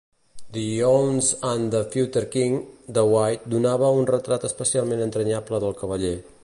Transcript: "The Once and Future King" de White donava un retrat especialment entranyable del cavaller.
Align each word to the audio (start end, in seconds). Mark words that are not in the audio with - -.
"The 0.53 0.81
Once 0.83 1.35
and 1.43 1.69
Future 1.91 2.25
King" 2.35 2.53
de 2.97 3.03
White 3.11 3.47
donava 3.57 3.93
un 4.01 4.13
retrat 4.15 4.51
especialment 4.53 5.07
entranyable 5.11 5.63
del 5.67 5.81
cavaller. 5.83 6.15